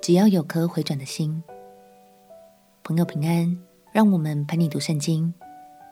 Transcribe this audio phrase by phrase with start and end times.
[0.00, 1.42] 只要有颗回转的心。
[2.84, 3.58] 朋友平安，
[3.92, 5.32] 让我们陪你读圣经，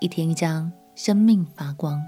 [0.00, 2.00] 一天一章，生命发光。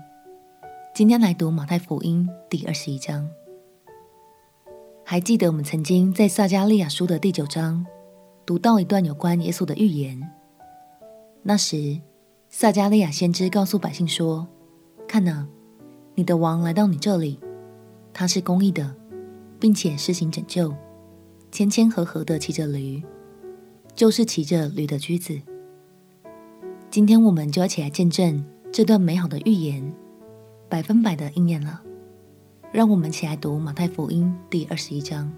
[0.95, 3.29] 今天来读马太福音第二十一章。
[5.05, 7.85] 还记得我们曾经在撒迦利亚书的第九章
[8.45, 10.21] 读到一段有关耶稣的预言。
[11.43, 12.01] 那时，
[12.49, 14.47] 撒迦利亚先知告诉百姓说
[15.09, 15.47] ：“看哪，
[16.15, 17.41] 你的王来到你这里，
[18.13, 18.95] 他是公义的。”
[19.59, 20.71] 并且施行拯救，
[21.51, 23.03] 谦谦和和的骑着驴，
[23.95, 25.41] 就是骑着驴的驹子。
[26.91, 29.95] 今天我们就一起来见证这段美好的预言，
[30.69, 31.83] 百分百的应验了。
[32.73, 35.33] 让我们起来读马太福音第二十一章。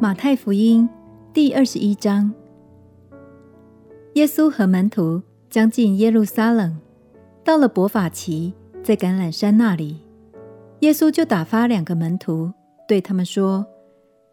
[0.00, 0.88] 马太福音
[1.32, 2.32] 第二十一章，
[4.14, 6.76] 耶稣和门徒将近耶路撒冷，
[7.44, 10.00] 到了伯法其，在橄榄山那里。
[10.82, 12.52] 耶稣就打发两个门徒，
[12.88, 13.64] 对他们说：“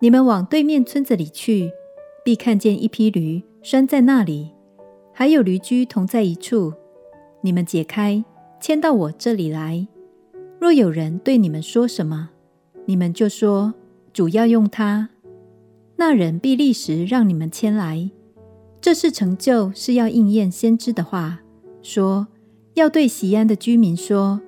[0.02, 1.72] 你们往对面村子里去，
[2.26, 4.50] 必看见一匹驴拴在那里，
[5.14, 6.74] 还有驴驹同在一处。
[7.42, 8.26] 你们解开，
[8.60, 9.88] 牵到我这里来。
[10.60, 12.32] 若有人对你们说什么，
[12.88, 13.76] 你们就说：
[14.12, 15.10] 主要用它。
[15.98, 18.10] 那人必立时让你们牵来。
[18.82, 21.42] 这事成就，是要应验先知的话，
[21.84, 22.28] 说
[22.74, 24.42] 要对锡安的居民说：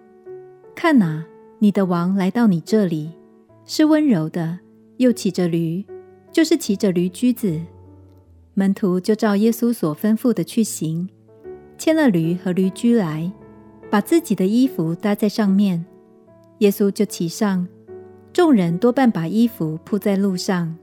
[0.73, 1.25] 看哪。”
[1.63, 3.11] 你的王来到你这里，
[3.65, 4.57] 是温柔的，
[4.97, 5.85] 又骑着驴，
[6.31, 7.61] 就是骑着驴驹子。
[8.55, 11.07] 门徒就照耶稣所吩咐的去行，
[11.77, 13.31] 牵了驴和驴驹来，
[13.91, 15.85] 把自己的衣服搭在上面。
[16.57, 17.67] 耶稣就骑上，
[18.33, 20.75] 众人多半把衣服铺在路上，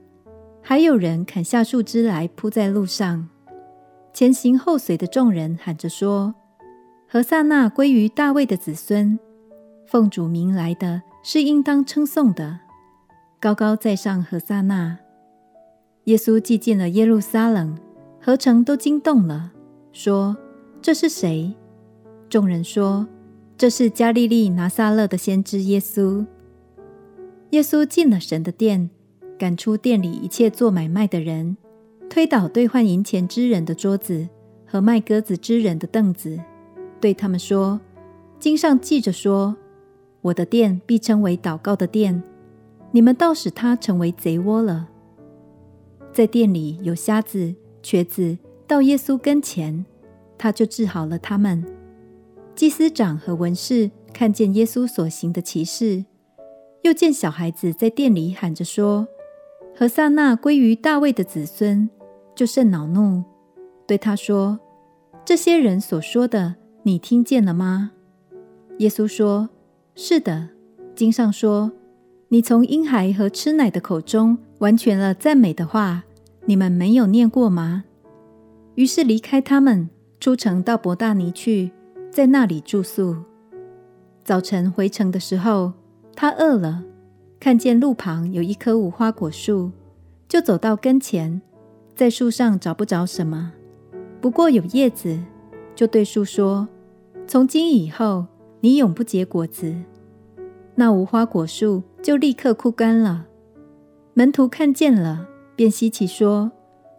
[0.61, 3.27] 还有人砍下树枝来铺在路上。
[4.13, 6.35] 前行后随的众人喊着说
[7.05, 9.19] ：“何塞那归于大卫的子孙。”
[9.89, 12.59] 奉主名来的是应当称颂的，
[13.39, 14.99] 高高在上和撒那。
[16.03, 17.75] 耶稣既进了耶路撒冷，
[18.21, 19.51] 何城都惊动了，
[19.91, 20.37] 说
[20.79, 21.55] ：“这是谁？”
[22.29, 23.07] 众人说
[23.57, 26.23] ：“这是加利利拿撒勒的先知耶稣。”
[27.49, 28.91] 耶稣进了神的殿，
[29.39, 31.57] 赶出店里一切做买卖的人，
[32.07, 34.29] 推倒兑换银钱之人的桌子
[34.67, 36.39] 和卖鸽子之人的凳子，
[37.01, 37.81] 对他们说
[38.37, 39.57] ：“经上记着说。”
[40.21, 42.21] 我的殿必称为祷告的殿，
[42.91, 44.89] 你们倒使它成为贼窝了。
[46.11, 48.37] 在殿里有瞎子、瘸子
[48.67, 49.85] 到耶稣跟前，
[50.37, 51.63] 他就治好了他们。
[52.53, 56.03] 祭司长和文士看见耶稣所行的奇事，
[56.81, 59.07] 又见小孩子在殿里喊着说
[59.73, 61.89] ：“和散那归于大卫的子孙”，
[62.35, 63.23] 就甚恼怒，
[63.87, 64.59] 对他说
[65.23, 67.91] ：“这些人所说的，你听见了吗？”
[68.79, 69.49] 耶稣说。
[69.95, 70.49] 是的，
[70.95, 71.71] 经上说
[72.29, 76.03] ：“你从婴孩和吃奶的口中完全了赞美的话，
[76.45, 77.83] 你们没有念过吗？”
[78.75, 79.89] 于是离开他们，
[80.19, 81.71] 出城到伯大尼去，
[82.09, 83.15] 在那里住宿。
[84.23, 85.73] 早晨回城的时候，
[86.15, 86.83] 他饿了，
[87.39, 89.71] 看见路旁有一棵无花果树，
[90.29, 91.41] 就走到跟前，
[91.93, 93.51] 在树上找不着什么，
[94.21, 95.19] 不过有叶子，
[95.75, 96.67] 就对树说
[97.27, 98.25] ：“从今以后，
[98.61, 99.75] 你永不结果子。”
[100.75, 103.25] 那无花果树就立刻枯干了。
[104.13, 106.51] 门徒看见了，便稀奇说：“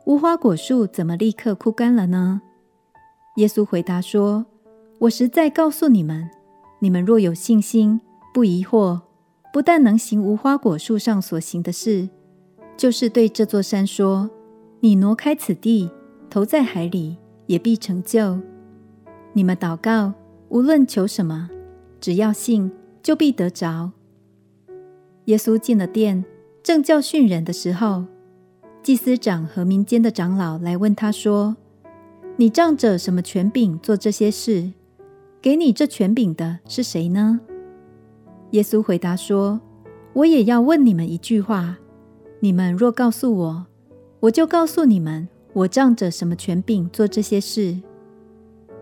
[0.04, 2.43] 无花果树怎么立刻枯干了呢？”
[3.37, 4.44] 耶稣回答说
[5.00, 6.28] ：“我实在告诉你们，
[6.81, 8.00] 你们若有信心，
[8.34, 9.00] 不疑惑，
[9.53, 12.09] 不但能行无花果树上所行的事，
[12.77, 14.28] 就是对这座山说
[14.80, 15.91] ：‘你挪开此地，
[16.28, 17.16] 投在海里，
[17.47, 18.39] 也必成就。’
[19.33, 20.12] 你们祷告，
[20.50, 21.48] 无论求什么，
[21.98, 22.70] 只要信。”
[23.02, 23.92] 就必得着。
[25.24, 26.22] 耶稣进了殿，
[26.62, 28.04] 正教训人的时候，
[28.82, 31.56] 祭司长和民间的长老来问他说
[32.36, 34.70] ：“你仗着什么权柄做这些事？
[35.41, 37.41] 给你这权柄的是谁呢？”
[38.52, 39.58] 耶稣回答说
[40.12, 41.78] ：“我也要问你们一句话，
[42.41, 43.66] 你们若告诉我，
[44.20, 47.80] 我就告诉你们，我仗着什么权柄做这些事。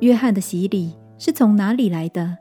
[0.01, 2.39] 约翰的洗礼是从哪里来的？”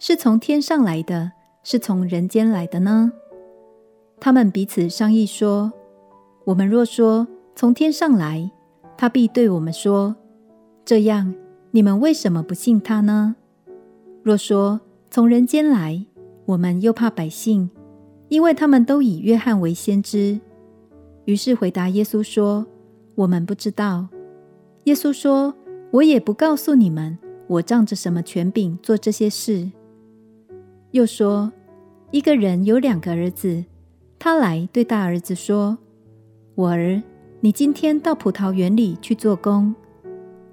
[0.00, 1.32] 是从天上来的，
[1.62, 3.12] 是从人间来的呢？
[4.20, 5.72] 他们彼此商议说
[6.44, 8.50] ：“我们若说从天上来，
[8.96, 10.16] 他必对我们说：
[10.84, 11.32] 这样，
[11.70, 13.36] 你们为什么不信他呢？
[14.22, 14.80] 若说
[15.10, 16.04] 从人间来，
[16.46, 17.70] 我们又怕百姓，
[18.28, 20.40] 因为他们都以约翰为先知。
[21.24, 22.66] 于是回答耶稣说：
[23.14, 24.08] 我们不知道。
[24.84, 25.54] 耶稣说：
[25.92, 27.16] 我也不告诉你们，
[27.46, 29.70] 我仗着什么权柄做这些事。
[30.92, 31.52] 又说：
[32.10, 33.64] 一个人有两个儿子，
[34.18, 35.76] 他来对大儿子说：
[36.54, 37.02] 我儿，
[37.40, 39.74] 你今天到葡萄园里去做工。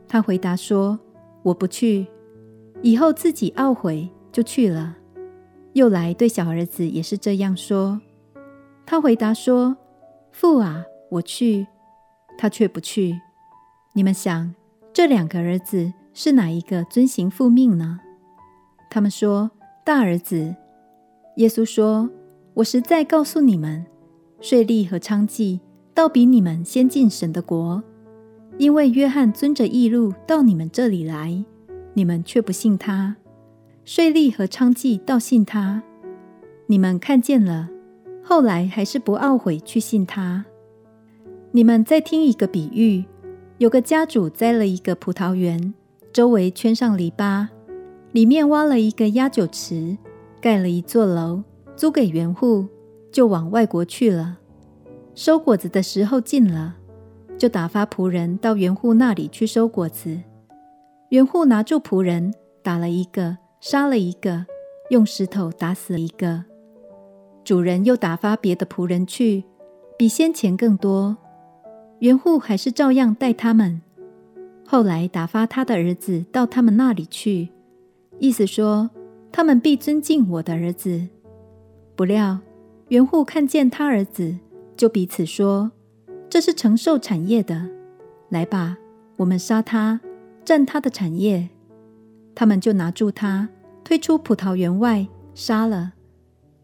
[0.07, 0.99] 他回答说：
[1.43, 2.07] 我不去。
[2.81, 4.97] 以后自己懊悔，就去了。
[5.73, 8.01] 又来对小儿子也是这样说。
[8.85, 9.77] 他回答说
[10.33, 11.67] ：“父啊，我去。”
[12.37, 13.21] 他却不去。
[13.93, 14.53] 你们想，
[14.91, 17.99] 这两个儿子是哪一个遵行父命呢？
[18.89, 19.51] 他们说
[19.85, 20.55] ：“大儿子。”
[21.37, 22.09] 耶稣说
[22.55, 23.85] ：“我实在告诉你们，
[24.39, 25.59] 税吏和娼妓
[25.93, 27.81] 倒比你们先进神的国，
[28.57, 31.43] 因为约翰遵着义路到你们这里来。”
[31.93, 33.17] 你们却不信他，
[33.83, 35.83] 税吏和娼妓倒信他。
[36.67, 37.69] 你们看见了，
[38.23, 40.45] 后来还是不懊悔去信他。
[41.51, 43.03] 你们再听一个比喻：
[43.57, 45.73] 有个家主栽了一个葡萄园，
[46.13, 47.47] 周围圈上篱笆，
[48.11, 49.97] 里面挖了一个压酒池，
[50.41, 51.41] 盖了一座楼，
[51.77, 52.67] 租给园户，
[53.13, 54.39] 就往外国去了。
[55.15, 56.75] 收果子的时候近了，
[57.37, 60.19] 就打发仆人到园户那里去收果子。
[61.09, 64.45] 园户拿住仆人，打了一个，杀了一个，
[64.89, 66.43] 用石头打死了一个。
[67.45, 69.45] 主人又打发别的仆人去，
[69.97, 71.15] 比先前更多。
[71.99, 73.81] 园户还是照样待他们。
[74.71, 77.49] 后来打发他的儿子到他们那里去，
[78.19, 78.89] 意思说
[79.29, 81.09] 他们必尊敬我的儿子。
[81.93, 82.39] 不料
[82.87, 84.37] 园户看见他儿子，
[84.77, 85.73] 就彼此说
[86.31, 87.67] ：“这是承受产业的，
[88.29, 88.77] 来吧，
[89.17, 89.99] 我们杀他。”
[90.45, 91.49] 占他的产业，
[92.33, 93.49] 他们就拿住他，
[93.83, 95.91] 推出葡萄园外，杀了。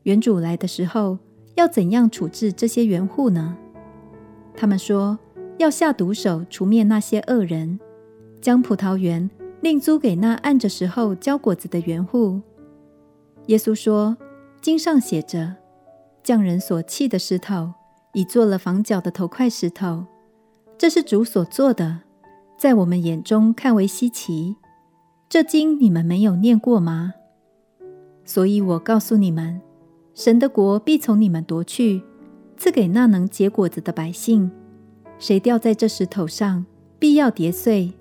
[0.04, 1.18] 园主来的时候，
[1.56, 3.57] 要怎样处置这些园户呢？
[4.56, 5.19] 他们说
[5.57, 7.77] 要下毒手，除灭那些恶人，
[8.42, 9.30] 将葡萄园
[9.62, 12.42] 另租给那按着时候交果子的园户。
[13.48, 14.18] 耶稣说
[14.62, 15.56] ：“经上写着，
[16.24, 17.74] 匠人所弃的石头，
[18.13, 20.06] 已做了房角的头块石头，
[20.78, 22.01] 这是主所做的。”
[22.57, 24.56] 在我们眼中看为稀奇，
[25.30, 27.13] 这经你们没有念过吗？
[28.25, 29.62] 所以我告诉你们，
[30.16, 32.01] 神的国必从你们夺去，
[32.57, 34.50] 赐给那能结果子的百姓。
[35.19, 36.66] 谁掉在这石头上，
[36.98, 37.94] 必要跌碎；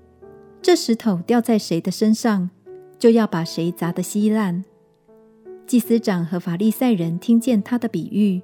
[0.67, 2.51] 这石头掉在谁的身上，
[2.99, 4.65] 就要把谁砸得稀烂。
[5.65, 8.43] 祭司长和法利赛人听见他的比喻，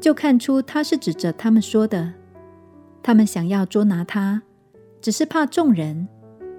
[0.00, 2.14] 就看出他是指着他们说的。
[3.02, 4.40] 他们想要捉拿他。
[5.02, 6.08] 只是怕众人，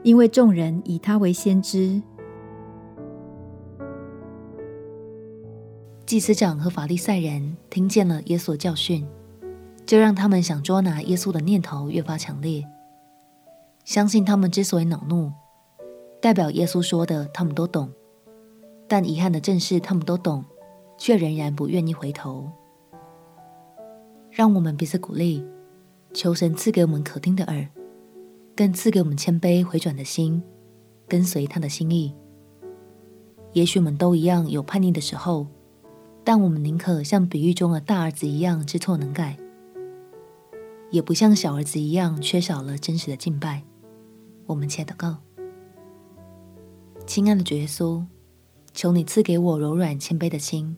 [0.04, 2.00] 因为众人以他为先知。
[6.06, 9.04] 祭司长和法利赛人听见了耶稣教训，
[9.84, 12.64] 就让他们想捉拿耶稣的念头越发强烈。
[13.92, 15.30] 相信他们之所以恼怒，
[16.22, 17.92] 代表耶稣说的他们都懂，
[18.88, 20.46] 但遗憾的正是他们都懂，
[20.98, 22.50] 却仍然不愿意回头。
[24.32, 25.46] 让我们彼此鼓励，
[26.14, 27.68] 求神赐给我们可听的耳。
[28.56, 30.42] 更赐给我们谦卑回转的心，
[31.06, 32.16] 跟随他的心意。
[33.52, 35.48] 也许我们都一样有叛逆的时候，
[36.24, 39.36] 但我们宁可像比喻中的大儿子一样知错能改，
[40.92, 43.64] 也不像小儿子一样缺少了真实的敬拜。
[44.46, 45.18] 我们且祷告：
[47.06, 48.04] 亲爱的主耶稣，
[48.74, 50.76] 求你赐给我柔软谦卑的心，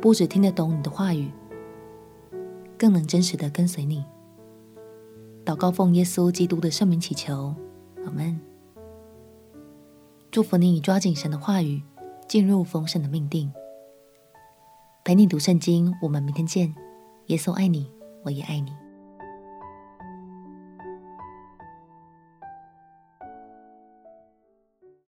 [0.00, 1.30] 不只听得懂你的话语，
[2.78, 4.04] 更能真实的跟随你。
[5.44, 7.54] 祷告奉耶稣基督的圣名祈求，
[8.04, 8.40] 阿门。
[10.30, 11.82] 祝福你抓紧神的话语，
[12.28, 13.52] 进入丰盛的命定。
[15.04, 16.72] 陪你读圣经，我们明天见。
[17.26, 17.90] 耶稣爱你，
[18.22, 18.72] 我也爱你。